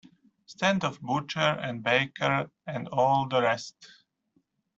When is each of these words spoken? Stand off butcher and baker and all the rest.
Stand 0.47 0.83
off 0.83 0.99
butcher 0.99 1.37
and 1.39 1.83
baker 1.83 2.49
and 2.65 2.87
all 2.87 3.27
the 3.27 3.39
rest. 3.39 3.87